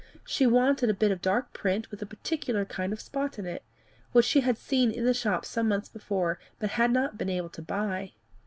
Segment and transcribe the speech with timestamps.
[0.25, 3.61] She wanted a bit of dark print with a particular kind of spot in it,
[4.13, 7.49] which she had seen in the shop some months before, but had not been able
[7.49, 8.13] to buy.